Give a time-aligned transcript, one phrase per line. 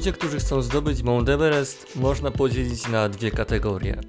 [0.00, 4.00] Ludzie, którzy chcą zdobyć Mount Everest, można podzielić na dwie kategorie.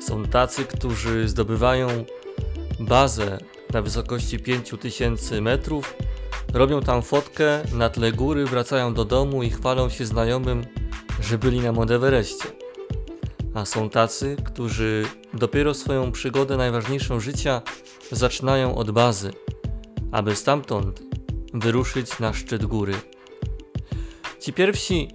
[0.00, 1.88] Są tacy, którzy zdobywają
[2.80, 3.38] bazę
[3.72, 5.94] na wysokości 5000 metrów,
[6.54, 10.64] robią tam fotkę na tle góry, wracają do domu i chwalą się znajomym,
[11.22, 12.48] że byli na Mount Everestie.
[13.54, 17.62] A są tacy, którzy dopiero swoją przygodę najważniejszą życia
[18.12, 19.30] zaczynają od bazy,
[20.12, 21.02] aby stamtąd
[21.54, 22.94] wyruszyć na szczyt góry.
[24.40, 25.08] Ci pierwsi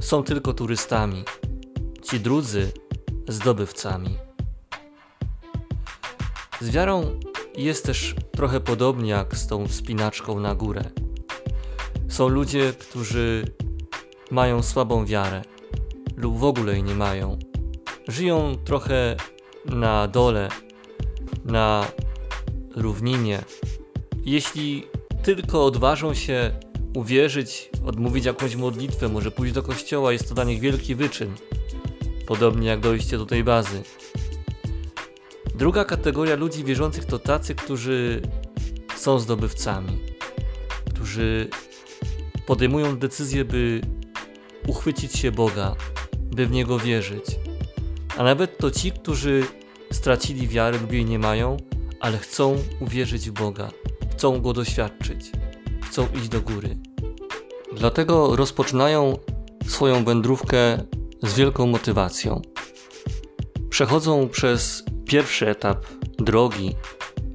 [0.00, 1.24] są tylko turystami,
[2.02, 2.72] ci drudzy
[3.28, 4.16] zdobywcami.
[6.60, 7.20] Z wiarą
[7.56, 10.84] jest też trochę podobnie jak z tą wspinaczką na górę.
[12.08, 13.44] Są ludzie, którzy
[14.30, 15.42] mają słabą wiarę
[16.16, 17.38] lub w ogóle jej nie mają.
[18.08, 19.16] Żyją trochę
[19.64, 20.48] na dole,
[21.44, 21.86] na
[22.76, 23.44] równinie.
[24.24, 24.86] Jeśli
[25.22, 30.60] tylko odważą się uwierzyć, odmówić jakąś modlitwę, może pójść do kościoła, jest to dla nich
[30.60, 31.34] wielki wyczyn.
[32.26, 33.82] Podobnie jak dojście do tej bazy.
[35.54, 38.22] Druga kategoria ludzi wierzących to tacy, którzy
[38.96, 39.98] są zdobywcami,
[40.94, 41.48] którzy
[42.46, 43.80] podejmują decyzję, by
[44.66, 45.76] uchwycić się Boga,
[46.22, 47.24] by w Niego wierzyć.
[48.16, 49.46] A nawet to ci, którzy
[49.92, 51.56] stracili wiarę lub jej nie mają,
[52.00, 53.70] ale chcą uwierzyć w Boga,
[54.12, 55.20] chcą Go doświadczyć,
[55.90, 56.76] chcą iść do góry.
[57.72, 59.18] Dlatego rozpoczynają
[59.66, 60.78] swoją wędrówkę
[61.22, 62.42] z wielką motywacją.
[63.70, 65.86] Przechodzą przez pierwszy etap
[66.18, 66.74] drogi,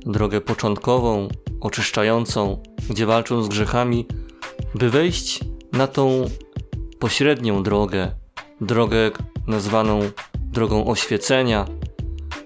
[0.06, 1.28] drogę początkową,
[1.62, 4.08] oczyszczającą, gdzie walczą z grzechami,
[4.75, 5.40] by wejść
[5.72, 6.25] na tą
[7.00, 8.12] pośrednią drogę,
[8.62, 9.12] drogę
[9.47, 10.00] nazwaną
[10.36, 11.66] drogą oświecenia,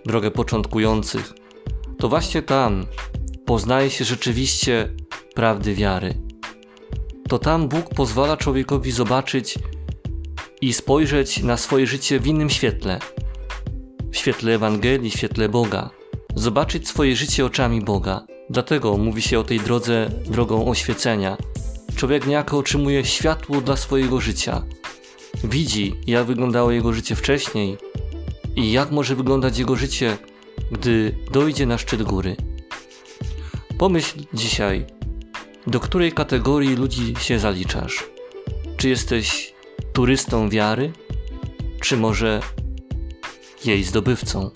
[0.05, 1.33] drogę początkujących.
[1.99, 2.85] To właśnie tam
[3.45, 4.95] poznaje się rzeczywiście
[5.35, 6.13] prawdy wiary.
[7.27, 9.59] To tam Bóg pozwala człowiekowi zobaczyć
[10.61, 12.99] i spojrzeć na swoje życie w innym świetle
[14.11, 15.89] w świetle Ewangelii, w świetle Boga,
[16.35, 18.25] zobaczyć swoje życie oczami Boga.
[18.49, 21.37] Dlatego mówi się o tej drodze drogą oświecenia.
[21.95, 24.63] Człowiek niejako otrzymuje światło dla swojego życia.
[25.43, 27.77] Widzi, jak wyglądało jego życie wcześniej
[28.55, 30.17] i jak może wyglądać jego życie,
[30.71, 32.35] gdy dojdzie na szczyt góry.
[33.77, 34.85] Pomyśl dzisiaj,
[35.67, 38.09] do której kategorii ludzi się zaliczasz?
[38.77, 39.53] Czy jesteś
[39.93, 40.91] turystą wiary,
[41.81, 42.41] czy może
[43.65, 44.51] jej zdobywcą.